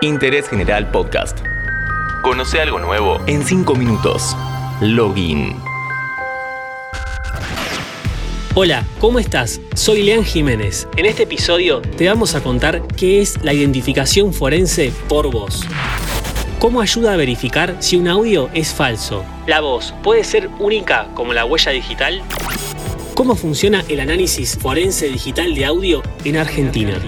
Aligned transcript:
Interés 0.00 0.48
General 0.48 0.90
Podcast. 0.90 1.38
Conoce 2.22 2.60
algo 2.60 2.78
nuevo 2.78 3.18
en 3.26 3.44
5 3.44 3.74
minutos. 3.74 4.36
Login. 4.80 5.56
Hola, 8.54 8.84
¿cómo 8.98 9.18
estás? 9.18 9.60
Soy 9.74 10.02
Leán 10.02 10.24
Jiménez. 10.24 10.86
En 10.96 11.06
este 11.06 11.22
episodio 11.22 11.80
te 11.80 12.08
vamos 12.08 12.34
a 12.34 12.42
contar 12.42 12.86
qué 12.88 13.20
es 13.22 13.42
la 13.42 13.52
identificación 13.52 14.32
forense 14.32 14.92
por 15.08 15.30
voz. 15.30 15.62
¿Cómo 16.58 16.80
ayuda 16.80 17.14
a 17.14 17.16
verificar 17.16 17.76
si 17.78 17.96
un 17.96 18.08
audio 18.08 18.50
es 18.54 18.74
falso? 18.74 19.24
¿La 19.46 19.60
voz 19.60 19.94
puede 20.02 20.24
ser 20.24 20.50
única 20.58 21.08
como 21.14 21.32
la 21.32 21.44
huella 21.44 21.72
digital? 21.72 22.22
¿Cómo 23.14 23.34
funciona 23.34 23.84
el 23.88 24.00
análisis 24.00 24.58
forense 24.58 25.08
digital 25.08 25.54
de 25.54 25.64
audio 25.64 26.02
en 26.24 26.36
Argentina? 26.36 27.00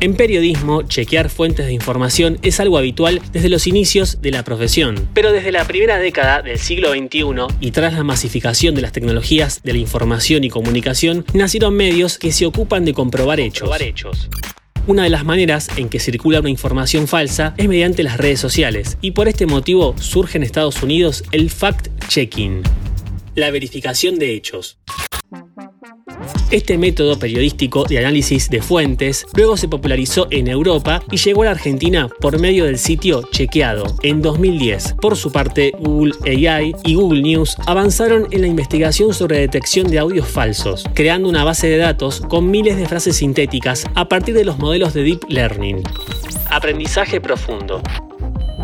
En 0.00 0.14
periodismo, 0.14 0.82
chequear 0.82 1.28
fuentes 1.28 1.66
de 1.66 1.72
información 1.72 2.38
es 2.42 2.60
algo 2.60 2.78
habitual 2.78 3.20
desde 3.32 3.48
los 3.48 3.66
inicios 3.66 4.22
de 4.22 4.30
la 4.30 4.44
profesión. 4.44 5.08
Pero 5.12 5.32
desde 5.32 5.50
la 5.50 5.64
primera 5.66 5.98
década 5.98 6.40
del 6.40 6.56
siglo 6.60 6.92
XXI 6.92 7.24
y 7.60 7.72
tras 7.72 7.94
la 7.94 8.04
masificación 8.04 8.76
de 8.76 8.82
las 8.82 8.92
tecnologías 8.92 9.60
de 9.64 9.72
la 9.72 9.78
información 9.80 10.44
y 10.44 10.50
comunicación, 10.50 11.24
nacieron 11.34 11.74
medios 11.74 12.16
que 12.16 12.30
se 12.30 12.46
ocupan 12.46 12.84
de 12.84 12.94
comprobar 12.94 13.40
hechos. 13.40 13.68
Una 14.86 15.02
de 15.02 15.10
las 15.10 15.24
maneras 15.24 15.68
en 15.76 15.88
que 15.88 15.98
circula 15.98 16.38
una 16.38 16.50
información 16.50 17.08
falsa 17.08 17.54
es 17.56 17.66
mediante 17.66 18.04
las 18.04 18.18
redes 18.18 18.38
sociales, 18.38 18.98
y 19.00 19.10
por 19.10 19.26
este 19.26 19.46
motivo 19.46 19.96
surge 19.98 20.38
en 20.38 20.44
Estados 20.44 20.80
Unidos 20.80 21.24
el 21.32 21.50
fact-checking, 21.50 22.62
la 23.34 23.50
verificación 23.50 24.20
de 24.20 24.34
hechos. 24.34 24.78
Este 26.50 26.78
método 26.78 27.18
periodístico 27.18 27.84
de 27.84 27.98
análisis 27.98 28.48
de 28.48 28.62
fuentes 28.62 29.26
luego 29.36 29.58
se 29.58 29.68
popularizó 29.68 30.28
en 30.30 30.48
Europa 30.48 31.02
y 31.10 31.18
llegó 31.18 31.42
a 31.42 31.46
la 31.46 31.50
Argentina 31.50 32.08
por 32.20 32.40
medio 32.40 32.64
del 32.64 32.78
sitio 32.78 33.22
Chequeado 33.30 33.84
en 34.02 34.22
2010. 34.22 34.94
Por 34.94 35.18
su 35.18 35.30
parte, 35.30 35.74
Google 35.78 36.14
AI 36.24 36.74
y 36.86 36.94
Google 36.94 37.20
News 37.20 37.54
avanzaron 37.66 38.28
en 38.30 38.40
la 38.40 38.46
investigación 38.46 39.12
sobre 39.12 39.40
detección 39.40 39.90
de 39.90 39.98
audios 39.98 40.26
falsos, 40.26 40.86
creando 40.94 41.28
una 41.28 41.44
base 41.44 41.68
de 41.68 41.76
datos 41.76 42.22
con 42.22 42.50
miles 42.50 42.78
de 42.78 42.86
frases 42.86 43.16
sintéticas 43.16 43.84
a 43.94 44.08
partir 44.08 44.34
de 44.34 44.46
los 44.46 44.58
modelos 44.58 44.94
de 44.94 45.02
Deep 45.02 45.24
Learning. 45.28 45.82
Aprendizaje 46.50 47.20
profundo 47.20 47.82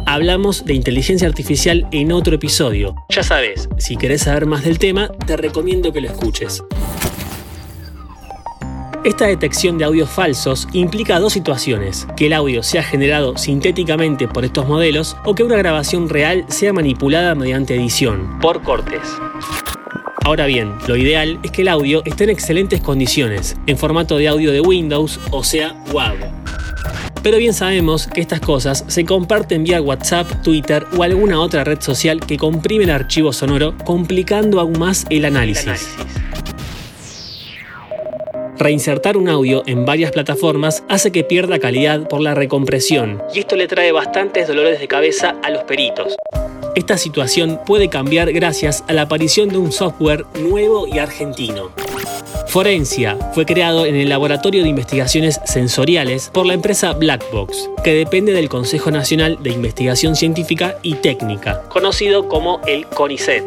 hablamos 0.07 0.65
de 0.65 0.75
inteligencia 0.75 1.27
artificial 1.27 1.87
en 1.91 2.13
otro 2.13 2.35
episodio. 2.35 2.95
Ya 3.09 3.23
sabes, 3.23 3.69
si 3.79 3.97
querés 3.97 4.23
saber 4.23 4.47
más 4.47 4.65
del 4.65 4.79
tema, 4.79 5.11
te 5.27 5.37
recomiendo 5.37 5.93
que 5.93 6.01
lo 6.01 6.09
escuches. 6.09 6.63
Esta 9.05 9.27
detección 9.27 9.77
de 9.77 9.85
audios 9.85 10.09
falsos 10.09 10.67
implica 10.73 11.21
dos 11.21 11.35
situaciones, 11.35 12.09
que 12.17 12.25
el 12.25 12.33
audio 12.33 12.63
sea 12.63 12.83
generado 12.83 13.37
sintéticamente 13.37 14.27
por 14.27 14.47
estos 14.47 14.67
modelos 14.67 15.15
o 15.27 15.35
que 15.35 15.43
una 15.43 15.57
grabación 15.57 16.09
real 16.09 16.47
sea 16.49 16.73
manipulada 16.73 17.35
mediante 17.35 17.75
edición, 17.75 18.39
por 18.41 18.63
cortes. 18.63 19.03
Ahora 20.25 20.47
bien, 20.47 20.73
lo 20.89 20.97
ideal 20.97 21.39
es 21.43 21.51
que 21.51 21.61
el 21.61 21.69
audio 21.69 22.01
esté 22.07 22.25
en 22.25 22.31
excelentes 22.31 22.81
condiciones, 22.81 23.59
en 23.67 23.77
formato 23.77 24.17
de 24.17 24.27
audio 24.29 24.53
de 24.53 24.63
Windows, 24.63 25.21
o 25.31 25.45
sea, 25.45 25.77
WAV. 25.93 26.17
Pero 27.23 27.37
bien 27.37 27.53
sabemos 27.53 28.07
que 28.07 28.23
estas 28.23 28.41
cosas 28.41 28.85
se 28.87 29.05
comparten 29.05 29.65
vía 29.65 29.83
WhatsApp, 29.83 30.43
Twitter 30.43 30.87
o 30.97 31.03
alguna 31.03 31.41
otra 31.41 31.63
red 31.63 31.83
social 31.83 32.21
que 32.21 32.39
comprime 32.39 32.85
el 32.85 32.91
archivo 32.91 33.35
sonoro, 33.35 33.77
complicando 33.85 34.61
aún 34.61 34.79
más 34.79 35.05
el 35.11 35.27
análisis. 35.27 35.95
Reinsertar 38.59 39.17
un 39.17 39.29
audio 39.29 39.65
en 39.67 39.85
varias 39.85 40.13
plataformas 40.13 40.85
hace 40.89 41.11
que 41.11 41.25
pierda 41.25 41.59
calidad 41.59 42.09
por 42.09 42.21
la 42.21 42.35
recompresión, 42.35 43.21
y 43.35 43.41
esto 43.41 43.57
le 43.57 43.67
trae 43.67 43.91
bastantes 43.91 44.47
dolores 44.47 44.79
de 44.79 44.87
cabeza 44.87 45.35
a 45.43 45.51
los 45.51 45.65
peritos. 45.65 46.15
Esta 46.77 46.97
situación 46.97 47.61
puede 47.67 47.89
cambiar 47.89 48.33
gracias 48.33 48.85
a 48.87 48.93
la 48.93 49.03
aparición 49.03 49.49
de 49.49 49.59
un 49.59 49.73
software 49.73 50.25
nuevo 50.41 50.87
y 50.87 50.99
argentino. 50.99 51.71
Forencia 52.47 53.17
fue 53.33 53.45
creado 53.45 53.87
en 53.87 53.97
el 53.97 54.09
Laboratorio 54.09 54.63
de 54.63 54.69
Investigaciones 54.69 55.41
Sensoriales 55.45 56.31
por 56.33 56.47
la 56.47 56.55
empresa 56.55 56.93
Blackbox, 56.93 57.71
que 57.83 57.95
depende 57.95 58.33
del 58.33 58.49
Consejo 58.49 58.93
Nacional 58.93 59.39
de 59.43 59.51
Investigación 59.51 60.15
Científica 60.15 60.79
y 60.83 60.95
Técnica, 60.95 61.63
conocido 61.69 62.29
como 62.29 62.61
el 62.67 62.87
CONICET. 62.87 63.45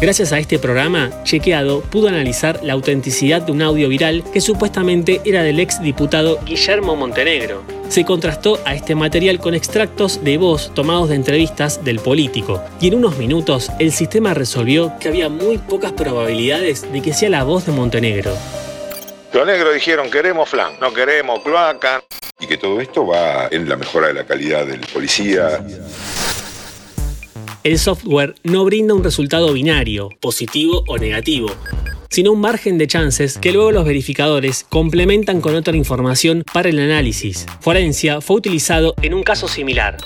Gracias 0.00 0.32
a 0.32 0.38
este 0.38 0.60
programa, 0.60 1.10
Chequeado 1.24 1.80
pudo 1.80 2.06
analizar 2.06 2.60
la 2.62 2.74
autenticidad 2.74 3.42
de 3.42 3.50
un 3.50 3.62
audio 3.62 3.88
viral 3.88 4.22
que 4.32 4.40
supuestamente 4.40 5.20
era 5.24 5.42
del 5.42 5.58
ex 5.58 5.82
diputado 5.82 6.38
Guillermo 6.44 6.94
Montenegro. 6.94 7.64
Se 7.88 8.04
contrastó 8.04 8.60
a 8.64 8.76
este 8.76 8.94
material 8.94 9.40
con 9.40 9.54
extractos 9.54 10.22
de 10.22 10.38
voz 10.38 10.72
tomados 10.72 11.08
de 11.08 11.16
entrevistas 11.16 11.84
del 11.84 11.98
político, 11.98 12.62
y 12.80 12.86
en 12.86 12.94
unos 12.94 13.18
minutos 13.18 13.72
el 13.80 13.90
sistema 13.90 14.34
resolvió 14.34 14.92
que 15.00 15.08
había 15.08 15.28
muy 15.28 15.58
pocas 15.58 15.90
probabilidades 15.90 16.92
de 16.92 17.02
que 17.02 17.12
sea 17.12 17.30
la 17.30 17.42
voz 17.42 17.66
de 17.66 17.72
Montenegro. 17.72 18.36
Los 19.32 19.46
negros 19.48 19.74
dijeron 19.74 20.12
queremos 20.12 20.48
flan, 20.48 20.74
no 20.80 20.94
queremos 20.94 21.40
cloaca. 21.40 22.04
Y 22.40 22.46
que 22.46 22.56
todo 22.56 22.80
esto 22.80 23.04
va 23.04 23.48
en 23.50 23.68
la 23.68 23.76
mejora 23.76 24.06
de 24.06 24.14
la 24.14 24.24
calidad 24.24 24.64
del 24.64 24.78
policía 24.78 25.60
el 27.68 27.78
software 27.78 28.34
no 28.44 28.64
brinda 28.64 28.94
un 28.94 29.04
resultado 29.04 29.52
binario, 29.52 30.08
positivo 30.20 30.84
o 30.88 30.96
negativo, 30.96 31.50
sino 32.08 32.32
un 32.32 32.40
margen 32.40 32.78
de 32.78 32.86
chances 32.86 33.36
que 33.36 33.52
luego 33.52 33.72
los 33.72 33.84
verificadores 33.84 34.64
complementan 34.70 35.42
con 35.42 35.54
otra 35.54 35.76
información 35.76 36.44
para 36.50 36.70
el 36.70 36.78
análisis. 36.78 37.44
Forencia 37.60 38.22
fue 38.22 38.36
utilizado 38.36 38.94
en 39.02 39.12
un 39.12 39.22
caso 39.22 39.48
similar. 39.48 39.98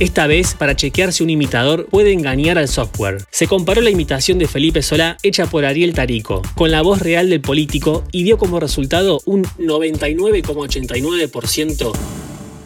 Esta 0.00 0.26
vez 0.26 0.54
para 0.54 0.76
chequear 0.76 1.12
si 1.12 1.22
un 1.22 1.28
imitador 1.28 1.84
puede 1.90 2.12
engañar 2.12 2.56
al 2.56 2.68
software. 2.68 3.18
Se 3.30 3.46
comparó 3.46 3.82
la 3.82 3.90
imitación 3.90 4.38
de 4.38 4.48
Felipe 4.48 4.80
Solá 4.80 5.18
hecha 5.22 5.44
por 5.44 5.66
Ariel 5.66 5.92
Tarico 5.92 6.40
con 6.54 6.70
la 6.70 6.80
voz 6.80 7.02
real 7.02 7.28
del 7.28 7.42
político 7.42 8.02
y 8.12 8.22
dio 8.22 8.38
como 8.38 8.60
resultado 8.60 9.20
un 9.26 9.44
99,89% 9.58 11.92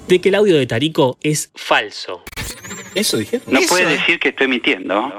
de 0.07 0.21
que 0.21 0.29
el 0.29 0.37
audio 0.37 0.57
de 0.57 0.69
Tarico 0.69 1.19
es 1.23 1.51
falso. 1.57 2.23
Eso 2.95 3.17
dijeron. 3.17 3.47
No 3.49 3.61
puede 3.69 3.87
decir 3.87 4.19
que 4.19 4.29
estoy 4.29 4.49
mintiendo. 4.49 5.13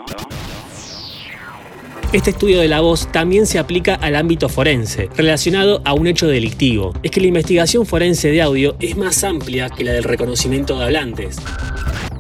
Este 2.12 2.30
estudio 2.30 2.60
de 2.60 2.68
la 2.68 2.80
voz 2.82 3.12
también 3.12 3.48
se 3.48 3.58
aplica 3.58 3.96
al 3.96 4.16
ámbito 4.16 4.48
forense, 4.48 5.10
relacionado 5.18 5.82
a 5.84 5.94
un 5.94 6.06
hecho 6.06 6.28
delictivo. 6.28 6.94
Es 7.02 7.10
que 7.10 7.20
la 7.20 7.28
investigación 7.28 7.88
forense 7.88 8.30
de 8.30 8.42
audio 8.44 8.76
es 8.80 8.96
más 8.96 9.24
amplia 9.24 9.70
que 9.70 9.84
la 9.84 9.94
del 9.94 10.04
reconocimiento 10.04 10.78
de 10.78 10.86
hablantes 10.86 11.38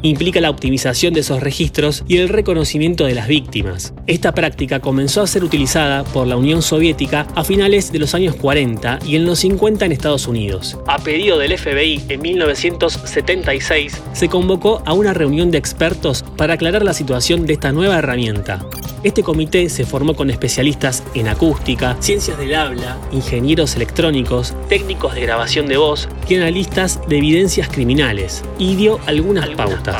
implica 0.03 0.41
la 0.41 0.49
optimización 0.49 1.13
de 1.13 1.21
esos 1.21 1.41
registros 1.41 2.03
y 2.07 2.17
el 2.17 2.29
reconocimiento 2.29 3.05
de 3.05 3.15
las 3.15 3.27
víctimas. 3.27 3.93
Esta 4.05 4.33
práctica 4.33 4.79
comenzó 4.79 5.21
a 5.21 5.27
ser 5.27 5.43
utilizada 5.43 6.03
por 6.03 6.27
la 6.27 6.37
Unión 6.37 6.61
Soviética 6.61 7.25
a 7.35 7.43
finales 7.43 7.91
de 7.91 7.99
los 7.99 8.13
años 8.13 8.35
40 8.35 8.99
y 9.05 9.15
en 9.15 9.25
los 9.25 9.39
50 9.39 9.85
en 9.85 9.91
Estados 9.91 10.27
Unidos. 10.27 10.77
A 10.87 10.99
pedido 10.99 11.39
del 11.39 11.57
FBI 11.57 12.03
en 12.09 12.21
1976, 12.21 14.01
se 14.13 14.29
convocó 14.29 14.83
a 14.85 14.93
una 14.93 15.13
reunión 15.13 15.51
de 15.51 15.57
expertos 15.57 16.23
para 16.37 16.53
aclarar 16.55 16.83
la 16.83 16.93
situación 16.93 17.45
de 17.45 17.53
esta 17.53 17.71
nueva 17.71 17.97
herramienta. 17.97 18.65
Este 19.03 19.21
comité 19.21 19.69
se 19.69 19.85
formó 19.85 20.15
con 20.15 20.29
especialistas 20.29 21.03
en 21.13 21.27
acústica, 21.27 21.97
ciencias 21.99 22.37
del 22.37 22.55
habla, 22.55 22.97
ingenieros 23.11 23.75
electrónicos, 23.75 24.55
técnicos 24.69 25.13
de 25.13 25.21
grabación 25.21 25.67
de 25.67 25.75
voz 25.75 26.07
y 26.29 26.35
analistas 26.35 27.01
de 27.09 27.17
evidencias 27.17 27.67
criminales, 27.67 28.43
y 28.57 28.75
dio 28.75 28.99
algunas, 29.05 29.49
pautas. 29.49 29.92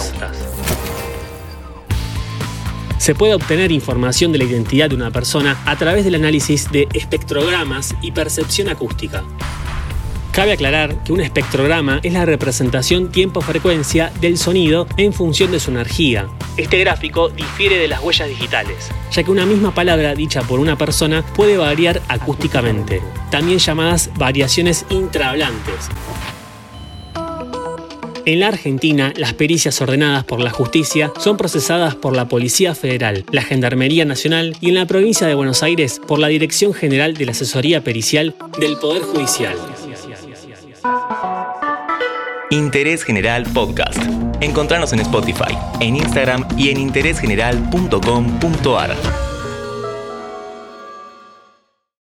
Se 2.98 3.16
puede 3.16 3.34
obtener 3.34 3.72
información 3.74 4.31
de 4.31 4.38
la 4.38 4.46
identidad 4.46 4.90
de 4.90 4.96
una 4.96 5.12
persona 5.12 5.62
a 5.66 5.76
través 5.76 6.06
del 6.06 6.16
análisis 6.16 6.72
de 6.72 6.88
espectrogramas 6.94 7.94
y 8.02 8.12
percepción 8.12 8.70
acústica. 8.70 9.23
Cabe 10.32 10.53
aclarar 10.53 11.03
que 11.03 11.14
un 11.14 11.22
espectrograma 11.22 12.00
es 12.02 12.12
la 12.12 12.26
representación 12.26 13.12
tiempo-frecuencia 13.12 14.12
del 14.20 14.40
sonido 14.40 14.88
en 14.97 15.14
función 15.14 15.52
de 15.52 15.59
su 15.59 15.70
energía. 15.70 16.28
Este 16.58 16.79
gráfico 16.79 17.29
difiere 17.29 17.78
de 17.78 17.88
las 17.88 18.02
huellas 18.02 18.29
digitales, 18.29 18.90
ya 19.12 19.22
que 19.22 19.29
una 19.29 19.46
misma 19.46 19.76
palabra 19.76 20.16
dicha 20.16 20.41
por 20.41 20.59
una 20.59 20.76
persona 20.76 21.23
puede 21.35 21.58
variar 21.58 22.02
acústicamente, 22.08 23.02
también 23.29 23.59
llamadas 23.59 24.09
variaciones 24.17 24.88
intrahablantes. 24.90 25.90
En 28.25 28.40
la 28.40 28.47
Argentina, 28.47 29.11
las 29.17 29.34
pericias 29.34 29.81
ordenadas 29.81 30.23
por 30.23 30.40
la 30.40 30.49
justicia 30.49 31.11
son 31.20 31.35
procesadas 31.35 31.96
por 31.96 32.16
la 32.16 32.29
Policía 32.29 32.73
Federal, 32.73 33.25
la 33.31 33.41
Gendarmería 33.41 34.05
Nacional 34.05 34.55
y 34.61 34.70
en 34.70 34.75
la 34.75 34.85
provincia 34.85 35.28
de 35.28 35.35
Buenos 35.35 35.61
Aires 35.61 35.99
por 36.08 36.20
la 36.20 36.28
Dirección 36.28 36.73
General 36.73 37.16
de 37.16 37.25
la 37.25 37.34
Asesoría 37.34 37.84
Pericial 37.84 38.34
del 38.59 38.78
Poder 38.78 39.02
Judicial. 39.02 39.58
Interés 42.49 43.03
General 43.03 43.43
Podcast. 43.53 44.02
Encontrarnos 44.40 44.93
en 44.93 44.99
Spotify, 44.99 45.58
en 45.81 45.97
Instagram 45.97 46.47
y 46.58 46.69
en 46.69 46.79
interésgeneral.com.ar. 46.79 49.22